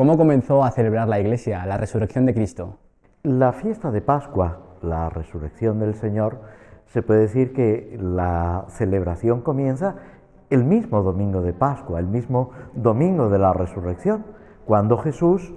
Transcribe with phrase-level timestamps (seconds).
[0.00, 2.78] ¿Cómo comenzó a celebrar la Iglesia la resurrección de Cristo?
[3.22, 6.40] La fiesta de Pascua, la resurrección del Señor,
[6.86, 9.96] se puede decir que la celebración comienza
[10.48, 14.24] el mismo domingo de Pascua, el mismo domingo de la resurrección,
[14.64, 15.52] cuando Jesús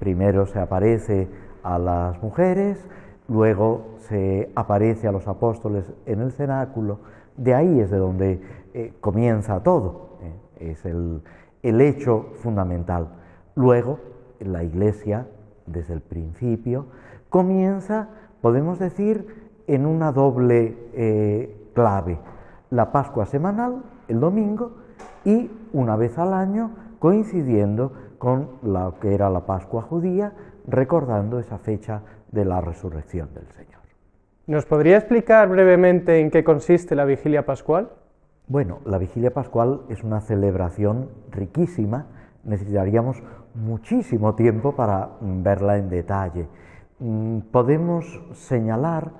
[0.00, 1.28] primero se aparece
[1.62, 2.84] a las mujeres,
[3.28, 6.98] luego se aparece a los apóstoles en el cenáculo,
[7.36, 8.42] de ahí es de donde
[8.74, 10.18] eh, comienza todo,
[10.58, 11.22] eh, es el,
[11.62, 13.22] el hecho fundamental.
[13.54, 14.00] Luego,
[14.40, 15.26] la Iglesia,
[15.66, 16.86] desde el principio,
[17.28, 18.08] comienza,
[18.40, 22.18] podemos decir, en una doble eh, clave.
[22.70, 24.72] La Pascua semanal, el domingo,
[25.24, 30.32] y una vez al año, coincidiendo con lo que era la Pascua judía,
[30.66, 33.80] recordando esa fecha de la resurrección del Señor.
[34.46, 37.90] ¿Nos podría explicar brevemente en qué consiste la vigilia pascual?
[38.46, 42.06] Bueno, la vigilia pascual es una celebración riquísima,
[42.44, 43.22] necesitaríamos
[43.54, 46.48] muchísimo tiempo para verla en detalle.
[46.98, 49.12] Mm, podemos señalar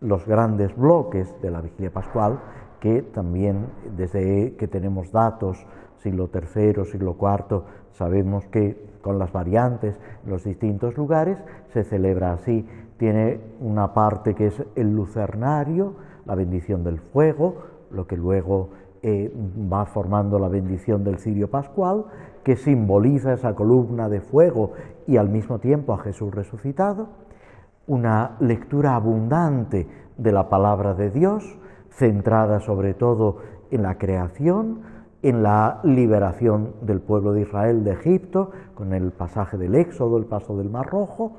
[0.00, 2.38] los grandes bloques de la vigilia pascual,
[2.80, 9.98] que también desde que tenemos datos, siglo III, siglo IV, sabemos que con las variantes
[10.24, 11.38] en los distintos lugares
[11.72, 12.68] se celebra así.
[12.98, 17.56] Tiene una parte que es el lucernario, la bendición del fuego,
[17.90, 18.70] lo que luego
[19.02, 19.32] eh,
[19.72, 22.04] va formando la bendición del cirio pascual,
[22.42, 24.72] que simboliza esa columna de fuego
[25.06, 27.08] y al mismo tiempo a Jesús resucitado,
[27.86, 31.58] una lectura abundante de la palabra de Dios,
[31.90, 33.38] centrada sobre todo
[33.70, 34.80] en la creación,
[35.22, 40.26] en la liberación del pueblo de Israel de Egipto, con el pasaje del Éxodo, el
[40.26, 41.38] paso del Mar Rojo,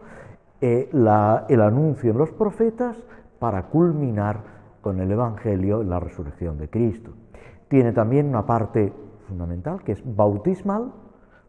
[0.62, 2.98] eh, el anuncio en los profetas,
[3.40, 4.42] para culminar
[4.82, 7.12] con el Evangelio en la resurrección de Cristo.
[7.68, 8.92] Tiene también una parte
[9.28, 10.92] fundamental que es bautismal,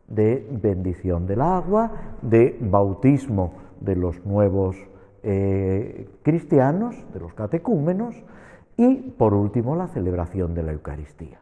[0.07, 4.77] de bendición del agua, de bautismo de los nuevos
[5.23, 8.23] eh, cristianos, de los catecúmenos,
[8.77, 11.39] y por último la celebración de la Eucaristía.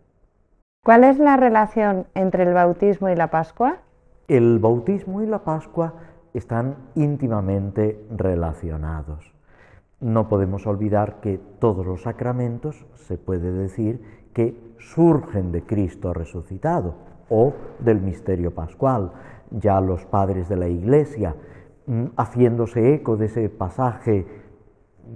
[0.85, 3.79] ¿Cuál es la relación entre el bautismo y la Pascua?
[4.27, 5.95] El bautismo y la Pascua
[6.35, 9.38] están íntimamente relacionados.
[10.01, 14.01] No podemos olvidar que todos los sacramentos se puede decir
[14.33, 16.95] que surgen de Cristo resucitado
[17.29, 19.11] o del misterio pascual.
[19.51, 21.35] Ya los padres de la Iglesia,
[21.87, 24.27] mm, haciéndose eco de ese pasaje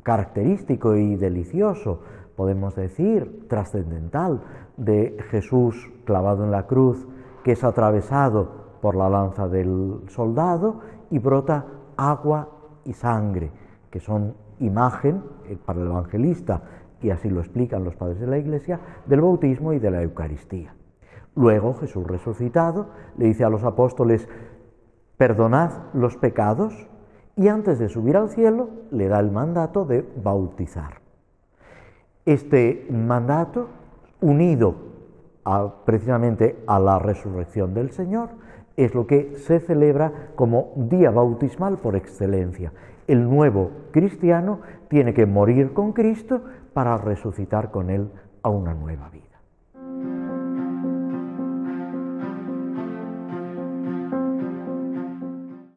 [0.02, 2.00] característico y delicioso,
[2.34, 4.40] podemos decir, trascendental,
[4.76, 7.06] de Jesús clavado en la cruz,
[7.44, 11.66] que es atravesado por la lanza del soldado y brota
[11.96, 12.48] agua
[12.84, 13.52] y sangre,
[13.90, 14.34] que son
[14.64, 16.62] imagen eh, para el evangelista,
[17.02, 20.74] y así lo explican los padres de la Iglesia, del bautismo y de la Eucaristía.
[21.34, 24.28] Luego Jesús resucitado le dice a los apóstoles,
[25.16, 26.88] perdonad los pecados,
[27.36, 31.00] y antes de subir al cielo le da el mandato de bautizar.
[32.24, 33.68] Este mandato,
[34.20, 34.74] unido
[35.84, 38.28] precisamente a la resurrección del Señor,
[38.76, 42.72] es lo que se celebra como día bautismal por excelencia.
[43.06, 48.10] El nuevo cristiano tiene que morir con Cristo para resucitar con Él
[48.42, 49.31] a una nueva vida.